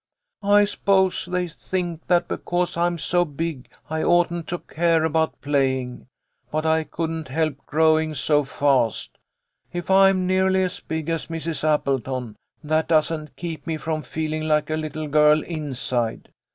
[0.41, 6.07] "I s'pose they think that because I'm so big I oughtn't to care about playing;
[6.49, 9.19] but I couldn't help growing so fast.
[9.71, 11.63] If I am nearly as big as Mrs.
[11.63, 16.29] Appleton, that doesn't keep me from feeling like a little girl inside.